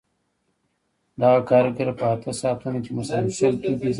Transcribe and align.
دغه 1.21 1.39
کارګر 1.49 1.89
په 1.99 2.05
اته 2.13 2.31
ساعتونو 2.41 2.79
کې 2.83 2.91
مثلاً 2.99 3.19
شل 3.37 3.53
توکي 3.55 3.69
جوړ 3.69 3.79
کړي 3.79 3.89